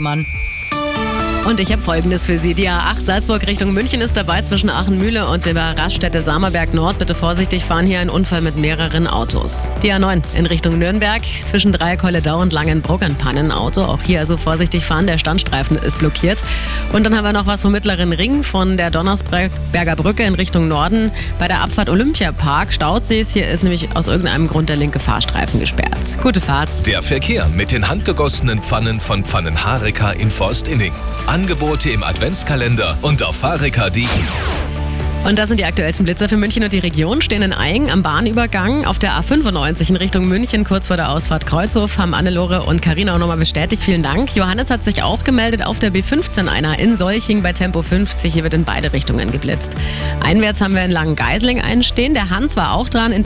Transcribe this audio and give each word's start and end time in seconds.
man. 0.00 0.26
Und 1.46 1.60
ich 1.60 1.70
habe 1.70 1.82
Folgendes 1.82 2.24
für 2.24 2.38
Sie. 2.38 2.54
Die 2.54 2.70
A8 2.70 3.04
Salzburg 3.04 3.46
Richtung 3.46 3.74
München 3.74 4.00
ist 4.00 4.16
dabei 4.16 4.40
zwischen 4.40 4.70
Aachenmühle 4.70 5.28
und 5.28 5.44
der 5.44 5.54
Raststätte 5.54 6.22
Samerberg 6.22 6.72
Nord. 6.72 6.98
Bitte 6.98 7.14
vorsichtig 7.14 7.66
fahren 7.66 7.84
hier 7.84 8.00
ein 8.00 8.08
Unfall 8.08 8.40
mit 8.40 8.58
mehreren 8.58 9.06
Autos. 9.06 9.68
Die 9.82 9.92
A9 9.92 10.22
in 10.34 10.46
Richtung 10.46 10.78
Nürnberg 10.78 11.20
zwischen 11.44 11.70
Dreiekolledau 11.70 12.40
und 12.40 12.54
Langenbruck 12.54 13.02
ein 13.02 13.14
Pannenauto. 13.14 13.84
Auch 13.84 14.00
hier 14.00 14.20
also 14.20 14.38
vorsichtig 14.38 14.86
fahren. 14.86 15.06
Der 15.06 15.18
Standstreifen 15.18 15.76
ist 15.76 15.98
blockiert. 15.98 16.42
Und 16.94 17.04
dann 17.04 17.14
haben 17.14 17.24
wir 17.24 17.34
noch 17.34 17.46
was 17.46 17.60
vom 17.60 17.72
mittleren 17.72 18.12
Ring 18.12 18.42
von 18.42 18.78
der 18.78 18.90
Donnersberger 18.90 19.96
Brücke 19.96 20.22
in 20.22 20.34
Richtung 20.34 20.66
Norden 20.66 21.12
bei 21.38 21.46
der 21.46 21.60
Abfahrt 21.60 21.90
Olympiapark. 21.90 22.72
Stautsees. 22.72 23.34
Hier 23.34 23.48
ist 23.48 23.62
nämlich 23.62 23.94
aus 23.94 24.06
irgendeinem 24.06 24.48
Grund 24.48 24.70
der 24.70 24.76
linke 24.76 24.98
Fahrstreifen 24.98 25.60
gesperrt. 25.60 26.18
Gute 26.22 26.40
Fahrt. 26.40 26.86
Der 26.86 27.02
Verkehr 27.02 27.50
mit 27.50 27.70
den 27.70 27.86
handgegossenen 27.86 28.62
Pfannen 28.62 28.98
von 28.98 29.26
Pfannenhareka 29.26 30.12
in 30.12 30.30
Forst-Inning. 30.30 30.94
Angebote 31.34 31.90
im 31.90 32.04
Adventskalender 32.04 32.96
und 33.02 33.24
auf 33.24 33.42
hareka.de. 33.42 34.06
Und 35.24 35.38
das 35.38 35.48
sind 35.48 35.58
die 35.58 35.64
aktuellsten 35.64 36.04
Blitzer 36.04 36.28
für 36.28 36.36
München 36.36 36.62
und 36.62 36.72
die 36.74 36.78
Region. 36.78 37.22
Stehen 37.22 37.40
in 37.40 37.52
Eying 37.52 37.90
am 37.90 38.02
Bahnübergang 38.02 38.84
auf 38.84 38.98
der 38.98 39.12
A95 39.14 39.88
in 39.88 39.96
Richtung 39.96 40.28
München, 40.28 40.64
kurz 40.64 40.88
vor 40.88 40.96
der 40.96 41.08
Ausfahrt 41.08 41.46
Kreuzhof, 41.46 41.96
haben 41.96 42.12
Annelore 42.12 42.64
und 42.64 42.82
Karina 42.82 43.14
auch 43.14 43.18
nochmal 43.18 43.38
bestätigt. 43.38 43.82
Vielen 43.82 44.02
Dank. 44.02 44.36
Johannes 44.36 44.68
hat 44.68 44.84
sich 44.84 45.02
auch 45.02 45.24
gemeldet 45.24 45.64
auf 45.64 45.78
der 45.78 45.90
B15 45.94 46.46
einer 46.46 46.78
in 46.78 46.98
Solching 46.98 47.42
bei 47.42 47.54
Tempo 47.54 47.80
50. 47.80 48.34
Hier 48.34 48.44
wird 48.44 48.52
in 48.52 48.64
beide 48.64 48.92
Richtungen 48.92 49.32
geblitzt. 49.32 49.72
Einwärts 50.22 50.60
haben 50.60 50.74
wir 50.74 50.84
in 50.84 50.90
Langengeisling 50.90 51.58
einen 51.58 51.82
stehen. 51.82 52.12
Der 52.12 52.28
Hans 52.28 52.54
war 52.54 52.74
auch 52.74 52.90
dran. 52.90 53.10